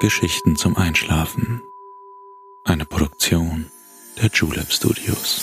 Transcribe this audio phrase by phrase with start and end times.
[0.00, 1.60] Geschichten zum Einschlafen.
[2.62, 3.66] Eine Produktion
[4.22, 5.42] der Julep Studios.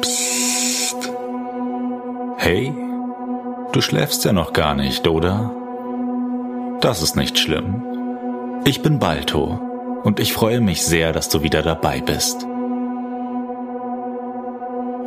[0.00, 1.12] Psst.
[2.38, 2.72] Hey,
[3.72, 5.54] du schläfst ja noch gar nicht, oder?
[6.80, 7.82] Das ist nicht schlimm.
[8.64, 12.46] Ich bin Balto und ich freue mich sehr, dass du wieder dabei bist.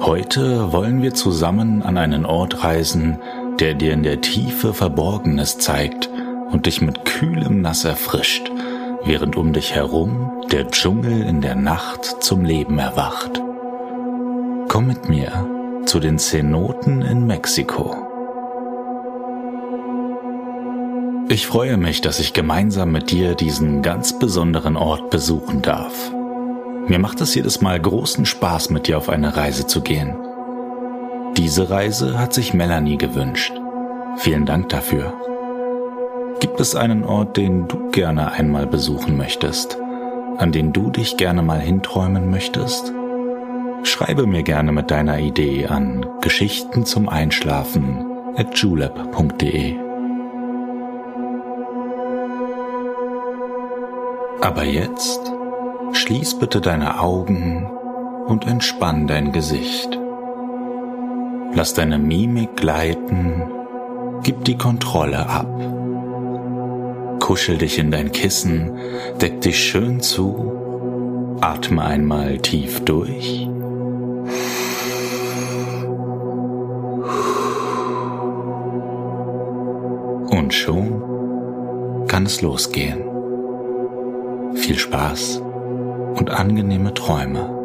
[0.01, 3.19] Heute wollen wir zusammen an einen Ort reisen,
[3.59, 6.09] der dir in der Tiefe Verborgenes zeigt
[6.51, 8.49] und dich mit kühlem Nass erfrischt,
[9.03, 13.41] während um dich herum der Dschungel in der Nacht zum Leben erwacht.
[14.67, 15.47] Komm mit mir
[15.85, 17.95] zu den Cenoten in Mexiko.
[21.27, 26.11] Ich freue mich, dass ich gemeinsam mit dir diesen ganz besonderen Ort besuchen darf.
[26.87, 30.15] Mir macht es jedes Mal großen Spaß, mit dir auf eine Reise zu gehen.
[31.39, 33.53] Diese Reise hat sich Melanie gewünscht.
[34.17, 35.13] Vielen Dank dafür.
[36.41, 39.77] Gibt es einen Ort, den du gerne einmal besuchen möchtest,
[40.37, 42.91] an den du dich gerne mal hinträumen möchtest?
[43.83, 49.75] Schreibe mir gerne mit deiner Idee an Geschichten zum Einschlafen at julep.de.
[54.41, 55.21] Aber jetzt
[55.93, 57.71] schließ bitte deine Augen
[58.27, 59.97] und entspann dein Gesicht.
[61.53, 63.43] Lass deine Mimik gleiten,
[64.23, 65.47] gib die Kontrolle ab.
[67.19, 68.71] Kuschel dich in dein Kissen,
[69.21, 73.47] deck dich schön zu, atme einmal tief durch.
[80.31, 83.03] Und schon kann es losgehen.
[84.55, 85.41] Viel Spaß
[86.15, 87.58] und angenehme Träume.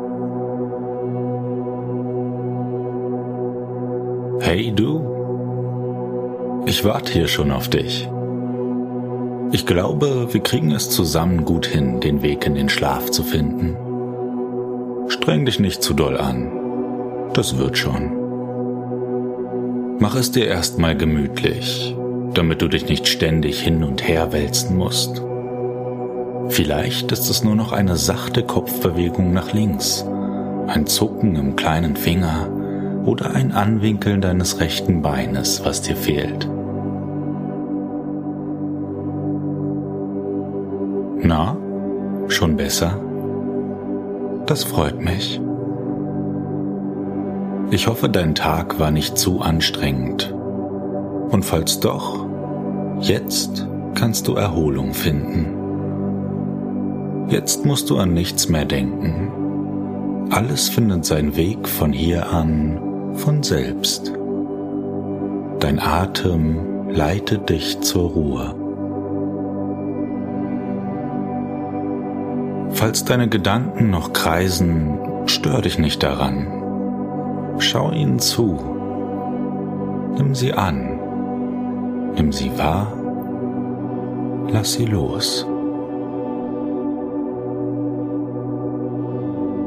[4.56, 5.02] Hey du,
[6.64, 8.08] ich warte hier schon auf dich.
[9.50, 13.77] Ich glaube, wir kriegen es zusammen gut hin, den Weg in den Schlaf zu finden.
[15.08, 16.52] Streng dich nicht zu doll an.
[17.33, 18.12] Das wird schon.
[19.98, 21.96] Mach es dir erstmal gemütlich,
[22.34, 25.20] damit du dich nicht ständig hin und her wälzen musst.
[26.50, 30.06] Vielleicht ist es nur noch eine sachte Kopfbewegung nach links,
[30.68, 32.54] ein Zucken im kleinen Finger
[33.05, 36.48] oder ein Anwinkeln deines rechten Beines, was dir fehlt.
[41.20, 41.57] Na,
[42.29, 43.01] schon besser?
[44.47, 45.41] Das freut mich.
[47.70, 50.35] Ich hoffe, dein Tag war nicht zu anstrengend.
[51.31, 52.27] Und falls doch,
[53.01, 55.47] jetzt kannst du Erholung finden.
[57.29, 60.29] Jetzt musst du an nichts mehr denken.
[60.31, 64.13] Alles findet seinen Weg von hier an von selbst.
[65.61, 68.55] Dein Atem leitet dich zur Ruhe.
[72.70, 77.55] Falls deine Gedanken noch kreisen, stör dich nicht daran.
[77.58, 78.58] Schau ihnen zu.
[80.17, 80.98] Nimm sie an.
[82.17, 82.92] Nimm sie wahr.
[84.48, 85.47] Lass sie los.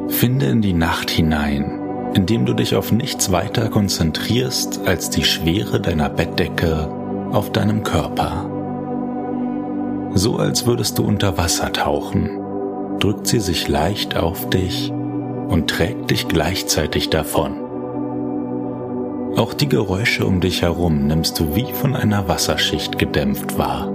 [0.10, 1.77] Finde in die Nacht hinein
[2.18, 6.90] indem du dich auf nichts weiter konzentrierst als die Schwere deiner Bettdecke
[7.32, 8.50] auf deinem Körper.
[10.16, 12.40] So als würdest du unter Wasser tauchen,
[13.00, 17.54] drückt sie sich leicht auf dich und trägt dich gleichzeitig davon.
[19.38, 23.94] Auch die Geräusche um dich herum nimmst du wie von einer Wasserschicht gedämpft wahr.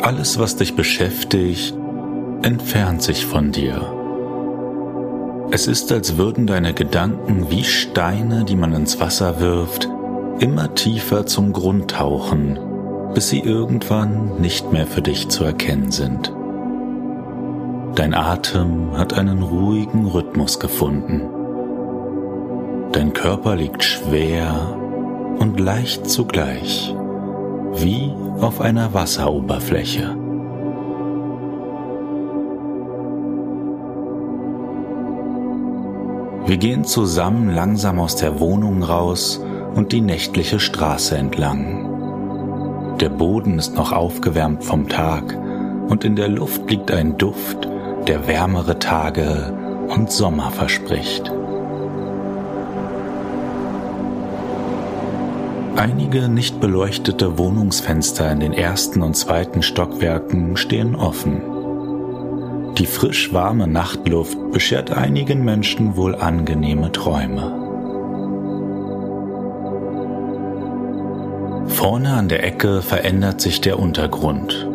[0.00, 1.74] Alles, was dich beschäftigt,
[2.42, 3.80] entfernt sich von dir.
[5.52, 9.88] Es ist, als würden deine Gedanken wie Steine, die man ins Wasser wirft,
[10.38, 12.58] immer tiefer zum Grund tauchen,
[13.14, 16.32] bis sie irgendwann nicht mehr für dich zu erkennen sind.
[17.96, 21.22] Dein Atem hat einen ruhigen Rhythmus gefunden.
[22.92, 24.76] Dein Körper liegt schwer
[25.38, 26.94] und leicht zugleich,
[27.74, 30.19] wie auf einer Wasseroberfläche.
[36.50, 39.40] Wir gehen zusammen langsam aus der Wohnung raus
[39.76, 42.96] und die nächtliche Straße entlang.
[42.98, 45.38] Der Boden ist noch aufgewärmt vom Tag
[45.88, 47.68] und in der Luft liegt ein Duft,
[48.08, 51.30] der wärmere Tage und Sommer verspricht.
[55.76, 61.49] Einige nicht beleuchtete Wohnungsfenster in den ersten und zweiten Stockwerken stehen offen.
[62.80, 67.52] Die frisch warme Nachtluft beschert einigen Menschen wohl angenehme Träume.
[71.66, 74.66] Vorne an der Ecke verändert sich der Untergrund.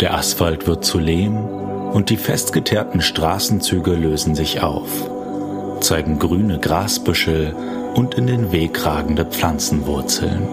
[0.00, 1.38] Der Asphalt wird zu Lehm
[1.92, 5.10] und die festgeteerten Straßenzüge lösen sich auf,
[5.80, 7.52] zeigen grüne Grasbüschel
[7.96, 10.46] und in den Weg ragende Pflanzenwurzeln.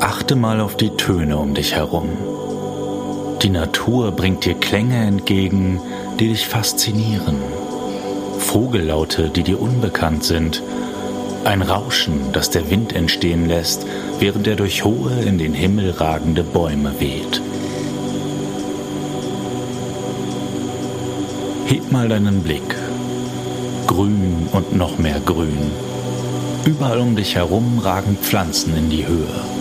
[0.00, 2.08] Achte mal auf die Töne um dich herum.
[3.46, 5.80] Die Natur bringt dir Klänge entgegen,
[6.18, 7.36] die dich faszinieren.
[8.40, 10.64] Vogellaute, die dir unbekannt sind.
[11.44, 13.86] Ein Rauschen, das der Wind entstehen lässt,
[14.18, 17.40] während er durch hohe, in den Himmel ragende Bäume weht.
[21.66, 22.74] Heb mal deinen Blick.
[23.86, 25.70] Grün und noch mehr Grün.
[26.64, 29.55] Überall um dich herum ragen Pflanzen in die Höhe.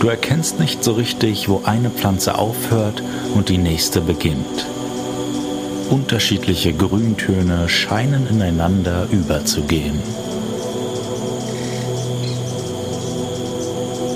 [0.00, 3.02] Du erkennst nicht so richtig, wo eine Pflanze aufhört
[3.34, 4.66] und die nächste beginnt.
[5.90, 10.00] Unterschiedliche Grüntöne scheinen ineinander überzugehen.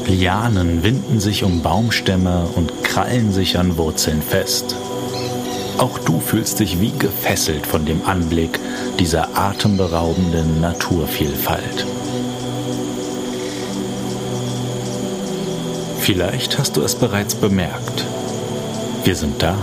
[0.07, 4.75] Lianen winden sich um Baumstämme und krallen sich an Wurzeln fest.
[5.77, 8.59] Auch du fühlst dich wie gefesselt von dem Anblick
[8.99, 11.87] dieser atemberaubenden Naturvielfalt.
[16.09, 18.07] Vielleicht hast du es bereits bemerkt.
[19.05, 19.55] Wir sind da.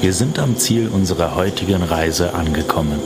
[0.00, 2.98] Wir sind am Ziel unserer heutigen Reise angekommen.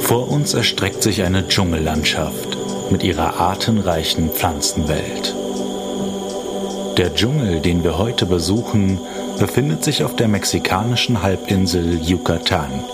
[0.00, 2.56] Vor uns erstreckt sich eine Dschungellandschaft
[2.88, 5.34] mit ihrer artenreichen Pflanzenwelt.
[6.98, 9.00] Der Dschungel, den wir heute besuchen,
[9.40, 12.84] befindet sich auf der mexikanischen Halbinsel Yucatan.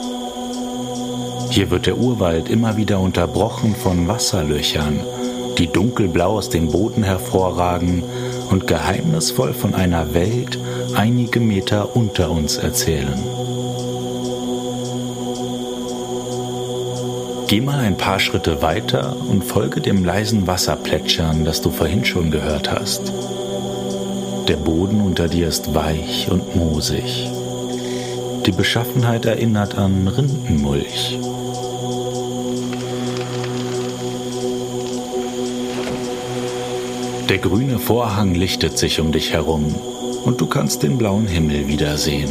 [1.50, 5.00] Hier wird der Urwald immer wieder unterbrochen von Wasserlöchern,
[5.56, 8.02] die dunkelblau aus dem Boden hervorragen
[8.50, 10.58] und geheimnisvoll von einer Welt
[10.94, 13.18] einige Meter unter uns erzählen.
[17.48, 22.30] Geh mal ein paar Schritte weiter und folge dem leisen Wasserplätschern, das du vorhin schon
[22.30, 23.10] gehört hast.
[24.48, 27.30] Der Boden unter dir ist weich und moosig.
[28.44, 31.18] Die Beschaffenheit erinnert an Rindenmulch.
[37.28, 39.74] Der grüne Vorhang lichtet sich um dich herum
[40.24, 42.30] und du kannst den blauen Himmel wiedersehen.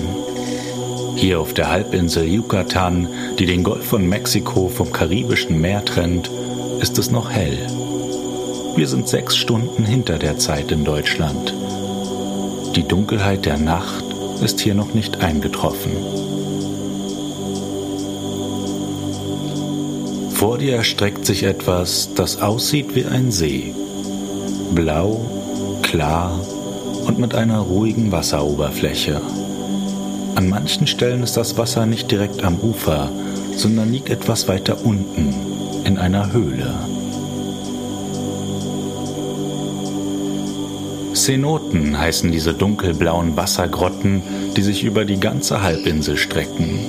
[1.16, 3.08] Hier auf der Halbinsel Yucatan,
[3.38, 6.32] die den Golf von Mexiko vom Karibischen Meer trennt,
[6.82, 7.60] ist es noch hell.
[8.76, 11.54] Wir sind sechs Stunden hinter der Zeit in Deutschland.
[12.76, 14.06] Die Dunkelheit der Nacht
[14.42, 15.92] ist hier noch nicht eingetroffen.
[20.32, 23.76] Vor dir erstreckt sich etwas, das aussieht wie ein See.
[24.78, 25.20] Blau,
[25.82, 26.40] klar
[27.08, 29.20] und mit einer ruhigen Wasseroberfläche.
[30.36, 33.10] An manchen Stellen ist das Wasser nicht direkt am Ufer,
[33.56, 35.34] sondern liegt etwas weiter unten,
[35.84, 36.76] in einer Höhle.
[41.16, 44.22] Cenoten heißen diese dunkelblauen Wassergrotten,
[44.56, 46.82] die sich über die ganze Halbinsel strecken.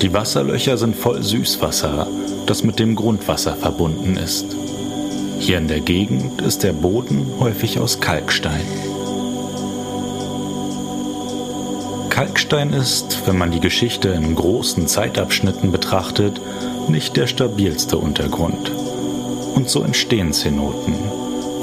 [0.00, 2.06] Die Wasserlöcher sind voll Süßwasser,
[2.46, 4.46] das mit dem Grundwasser verbunden ist.
[5.42, 8.64] Hier in der Gegend ist der Boden häufig aus Kalkstein.
[12.10, 16.40] Kalkstein ist, wenn man die Geschichte in großen Zeitabschnitten betrachtet,
[16.86, 18.70] nicht der stabilste Untergrund.
[19.56, 20.94] Und so entstehen Zenoten.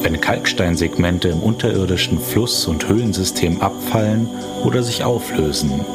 [0.02, 4.28] Wenn Kalksteinsegmente im unterirdischen Fluss- und Höhlensystem abfallen
[4.66, 5.86] oder sich auflösen.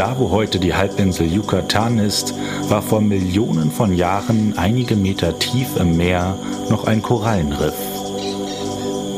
[0.00, 2.32] Da, wo heute die Halbinsel Yucatan ist,
[2.70, 6.38] war vor Millionen von Jahren einige Meter tief im Meer
[6.70, 7.74] noch ein Korallenriff.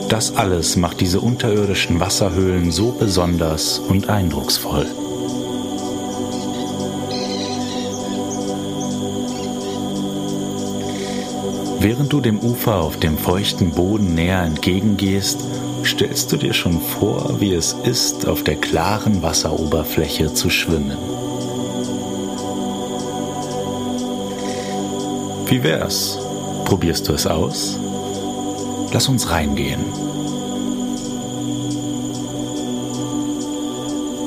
[0.09, 4.87] Das alles macht diese unterirdischen Wasserhöhlen so besonders und eindrucksvoll.
[11.79, 15.45] Während du dem Ufer auf dem feuchten Boden näher entgegengehst,
[15.93, 20.97] stellst du dir schon vor, wie es ist, auf der klaren Wasseroberfläche zu schwimmen.
[25.47, 26.19] Wie wär's?
[26.65, 27.79] Probierst du es aus?
[28.93, 29.85] Lass uns reingehen.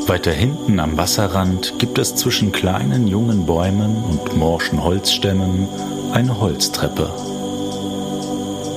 [0.07, 5.67] Weiter hinten am Wasserrand gibt es zwischen kleinen jungen Bäumen und morschen Holzstämmen
[6.13, 7.09] eine Holztreppe.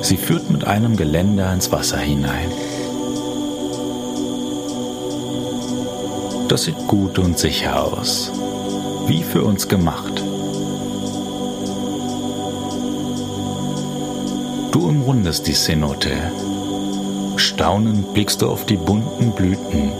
[0.00, 2.50] Sie führt mit einem Geländer ins Wasser hinein.
[6.48, 8.32] Das sieht gut und sicher aus,
[9.06, 10.22] wie für uns gemacht.
[14.72, 16.32] Du umrundest die Cenote.
[17.36, 19.92] Staunend blickst du auf die bunten Blüten,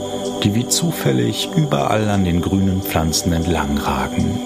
[0.43, 4.41] die wie zufällig überall an den grünen Pflanzen entlang ragen.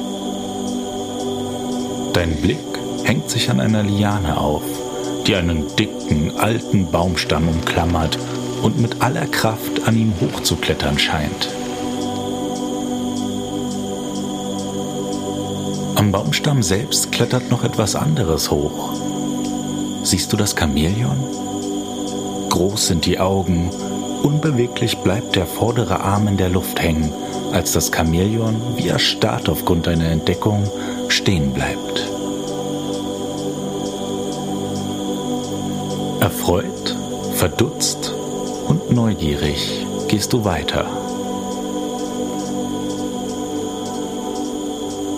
[2.15, 2.59] Dein Blick
[3.05, 4.65] hängt sich an einer Liane auf,
[5.29, 8.19] die einen dicken, alten Baumstamm umklammert
[8.63, 11.62] und mit aller Kraft an ihm hochzuklettern scheint.
[16.03, 18.93] Am Baumstamm selbst klettert noch etwas anderes hoch.
[20.03, 21.17] Siehst du das Chamäleon?
[22.49, 23.71] Groß sind die Augen,
[24.25, 27.13] unbeweglich bleibt der vordere Arm in der Luft hängen,
[27.53, 30.69] als das Chamäleon, wie erstarrt aufgrund deiner Entdeckung,
[31.07, 32.11] stehen bleibt.
[36.19, 36.97] Erfreut,
[37.35, 38.13] verdutzt
[38.67, 41.02] und neugierig gehst du weiter.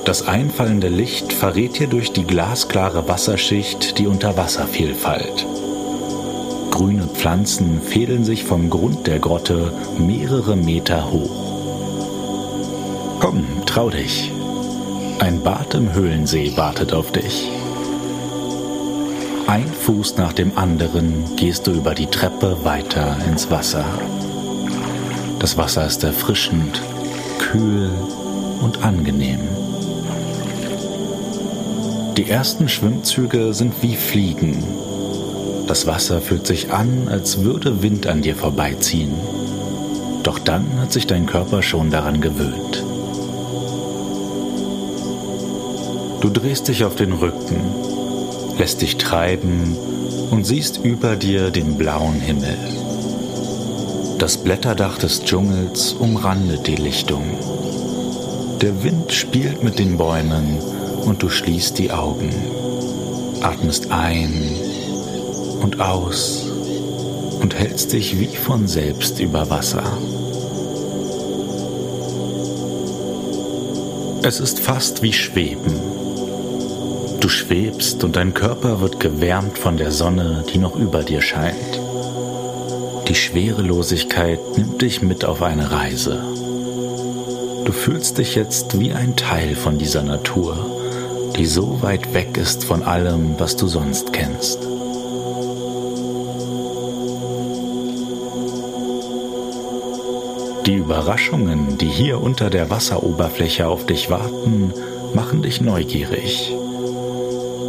[0.04, 5.46] Das einfallende Licht verrät dir durch die glasklare Wasserschicht die Unterwasservielfalt.
[6.70, 11.44] Grüne Pflanzen fädeln sich vom Grund der Grotte mehrere Meter hoch.
[13.18, 14.30] Komm, trau dich.
[15.20, 17.50] Ein Bad im Höhlensee wartet auf dich.
[19.46, 23.86] Ein Fuß nach dem anderen gehst du über die Treppe weiter ins Wasser.
[25.38, 26.82] Das Wasser ist erfrischend,
[27.38, 27.90] kühl
[28.60, 29.63] und angenehm.
[32.16, 34.62] Die ersten Schwimmzüge sind wie Fliegen.
[35.66, 39.14] Das Wasser fühlt sich an, als würde Wind an dir vorbeiziehen.
[40.22, 42.84] Doch dann hat sich dein Körper schon daran gewöhnt.
[46.20, 47.84] Du drehst dich auf den Rücken
[48.58, 49.76] lässt dich treiben
[50.30, 52.56] und siehst über dir den blauen Himmel.
[54.18, 57.38] Das Blätterdach des Dschungels umrandet die Lichtung.
[58.60, 60.58] Der Wind spielt mit den Bäumen
[61.04, 62.30] und du schließt die Augen,
[63.42, 64.56] atmest ein
[65.60, 66.46] und aus
[67.40, 69.84] und hältst dich wie von selbst über Wasser.
[74.22, 75.80] Es ist fast wie Schweben.
[77.20, 81.80] Du schwebst und dein Körper wird gewärmt von der Sonne, die noch über dir scheint.
[83.08, 86.22] Die Schwerelosigkeit nimmt dich mit auf eine Reise.
[87.64, 90.73] Du fühlst dich jetzt wie ein Teil von dieser Natur,
[91.36, 94.60] die so weit weg ist von allem, was du sonst kennst.
[100.66, 104.72] Die Überraschungen, die hier unter der Wasseroberfläche auf dich warten,
[105.12, 106.54] machen dich neugierig.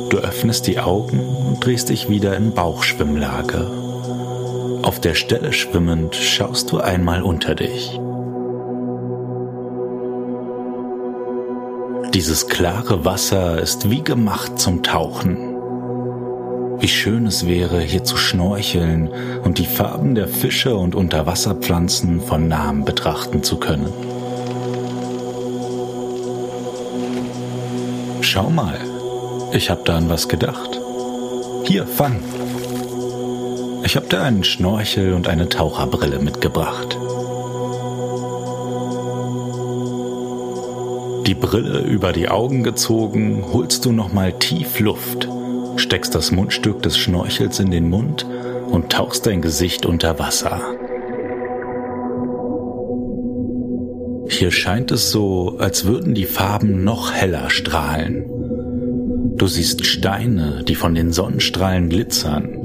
[0.10, 3.70] Du öffnest die Augen und drehst dich wieder in Bauchschwimmlage.
[4.82, 8.00] Auf der Stelle schwimmend schaust du einmal unter dich.
[12.16, 15.36] Dieses klare Wasser ist wie gemacht zum Tauchen.
[16.80, 19.10] Wie schön es wäre, hier zu schnorcheln
[19.44, 23.92] und die Farben der Fische und Unterwasserpflanzen von nahem betrachten zu können.
[28.22, 28.80] Schau mal,
[29.52, 30.80] ich hab da an was gedacht.
[31.66, 32.24] Hier, fang.
[33.84, 36.98] Ich hab da einen Schnorchel und eine Taucherbrille mitgebracht.
[41.26, 45.28] Die Brille über die Augen gezogen, holst du nochmal tief Luft,
[45.76, 48.28] steckst das Mundstück des Schnorchels in den Mund
[48.70, 50.62] und tauchst dein Gesicht unter Wasser.
[54.28, 58.26] Hier scheint es so, als würden die Farben noch heller strahlen.
[59.36, 62.60] Du siehst Steine, die von den Sonnenstrahlen glitzern.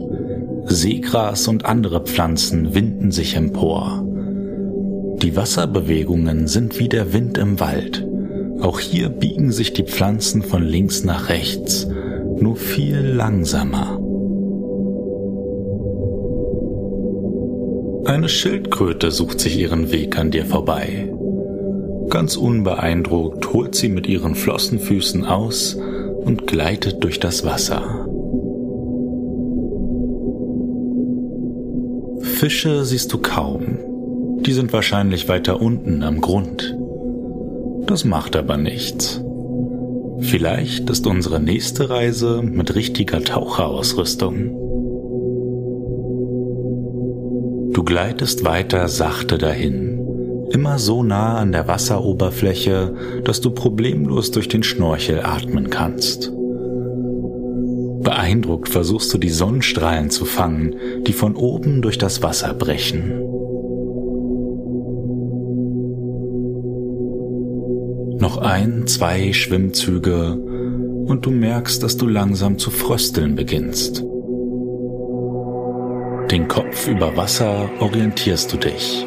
[0.67, 4.05] Seegras und andere Pflanzen winden sich empor.
[5.23, 8.07] Die Wasserbewegungen sind wie der Wind im Wald.
[8.61, 11.89] Auch hier biegen sich die Pflanzen von links nach rechts,
[12.39, 13.99] nur viel langsamer.
[18.05, 21.13] Eine Schildkröte sucht sich ihren Weg an dir vorbei.
[22.11, 25.79] Ganz unbeeindruckt holt sie mit ihren Flossenfüßen aus
[26.25, 28.07] und gleitet durch das Wasser.
[32.21, 33.79] Fische siehst du kaum.
[34.41, 36.77] Die sind wahrscheinlich weiter unten am Grund.
[37.91, 39.21] Das macht aber nichts.
[40.21, 44.53] Vielleicht ist unsere nächste Reise mit richtiger Taucherausrüstung.
[47.73, 49.97] Du gleitest weiter sachte dahin
[50.53, 52.95] immer so nah an der Wasseroberfläche,
[53.25, 56.33] dass du problemlos durch den Schnorchel atmen kannst.
[58.03, 60.77] Beeindruckt versuchst du die Sonnenstrahlen zu fangen,
[61.09, 63.40] die von oben durch das Wasser brechen.
[68.21, 74.05] Noch ein, zwei Schwimmzüge und du merkst, dass du langsam zu frösteln beginnst.
[76.31, 79.07] Den Kopf über Wasser orientierst du dich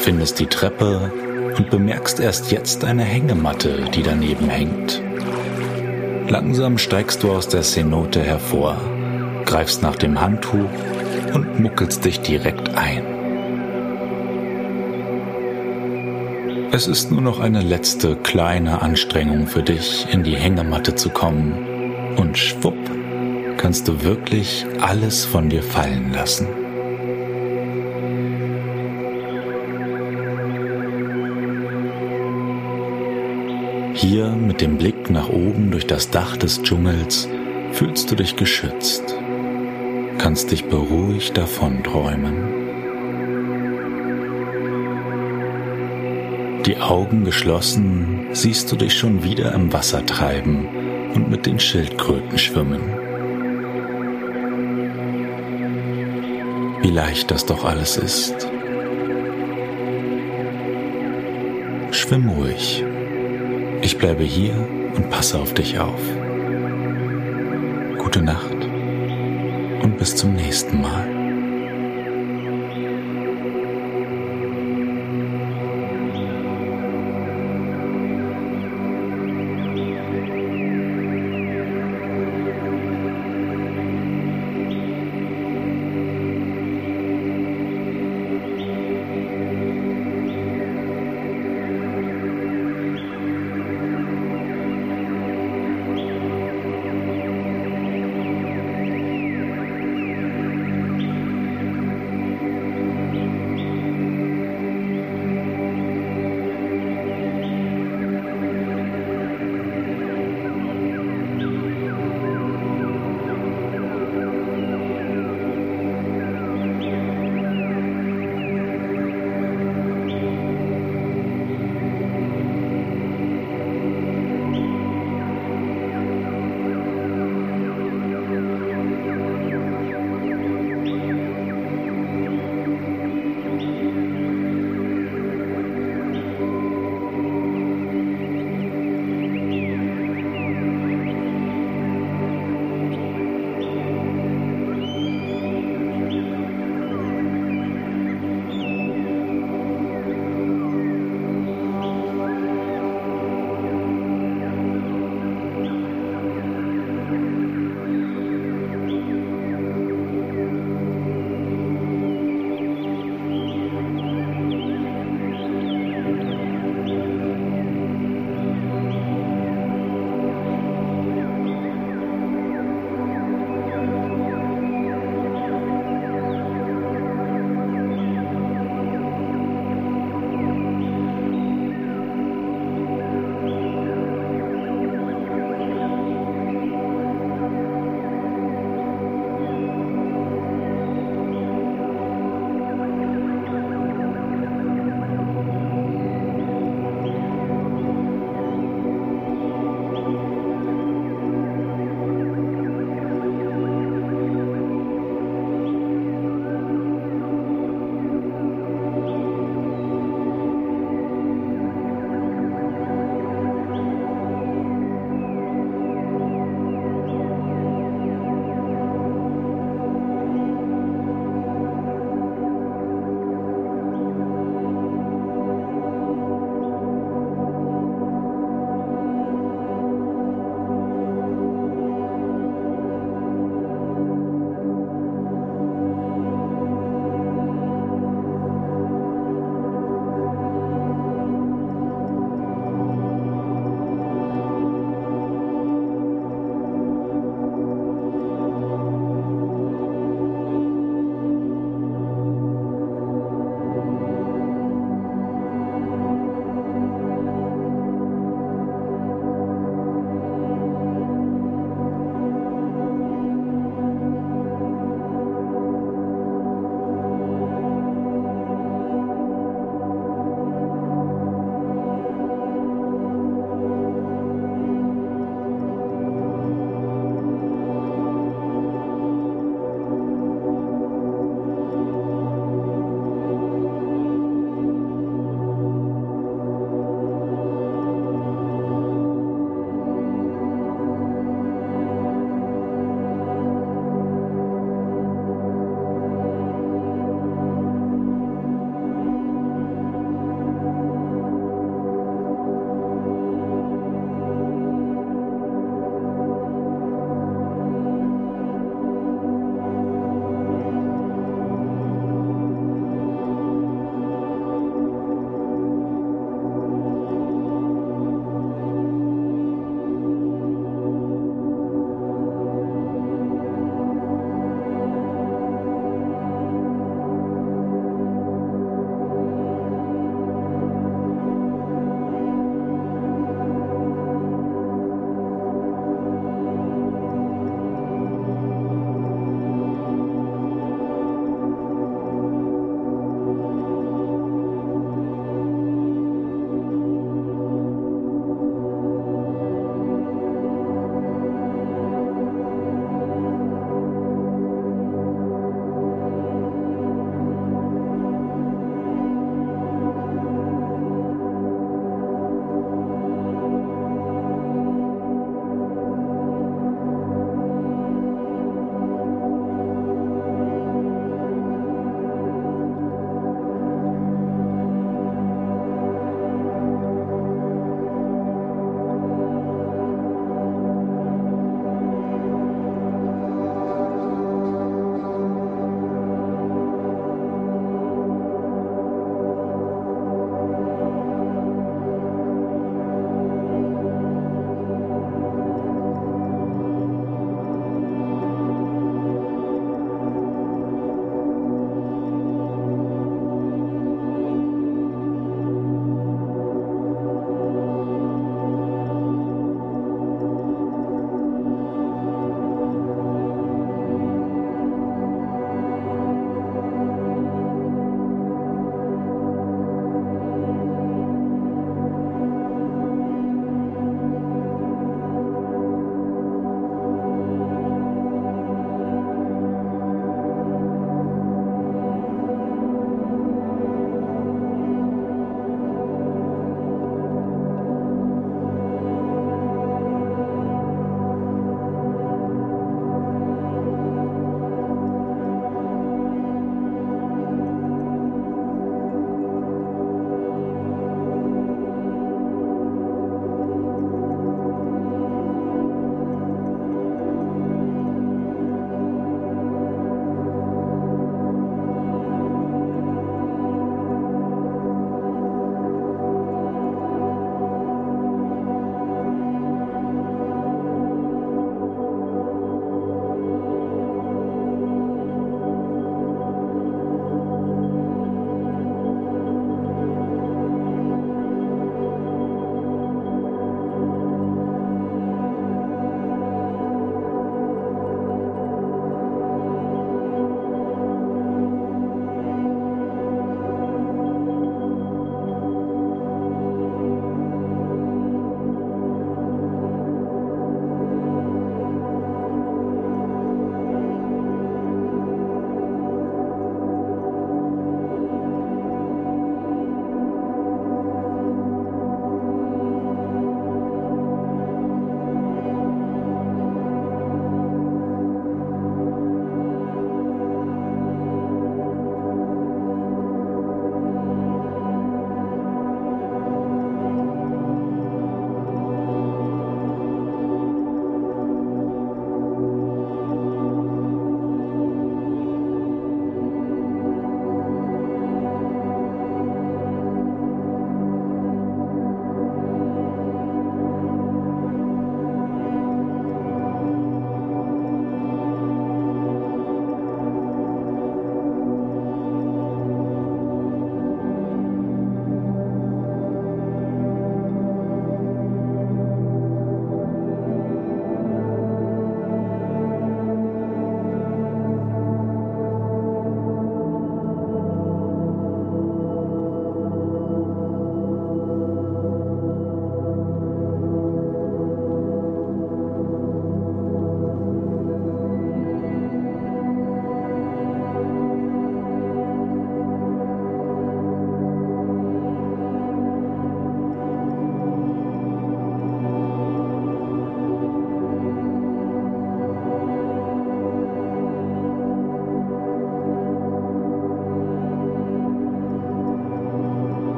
[0.00, 1.12] findest die Treppe
[1.56, 5.02] und bemerkst erst jetzt eine Hängematte, die daneben hängt.
[6.28, 8.76] Langsam steigst du aus der Cenote hervor,
[9.44, 10.70] greifst nach dem Handtuch
[11.34, 13.19] und muckelst dich direkt ein.
[16.72, 22.14] Es ist nur noch eine letzte kleine Anstrengung für dich, in die Hängematte zu kommen
[22.16, 22.78] und schwupp
[23.56, 26.46] kannst du wirklich alles von dir fallen lassen.
[33.94, 37.28] Hier mit dem Blick nach oben durch das Dach des Dschungels
[37.72, 39.16] fühlst du dich geschützt,
[40.18, 41.82] kannst dich beruhigt davon
[46.70, 50.68] Die Augen geschlossen siehst du dich schon wieder im Wasser treiben
[51.16, 52.80] und mit den Schildkröten schwimmen.
[56.80, 58.48] Wie leicht das doch alles ist.
[61.90, 62.84] Schwimm ruhig.
[63.82, 64.54] Ich bleibe hier
[64.94, 66.00] und passe auf dich auf.
[67.98, 68.54] Gute Nacht
[69.82, 71.09] und bis zum nächsten Mal.